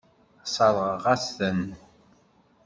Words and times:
Sseṛɣeɣ-as-ten. 0.45 1.61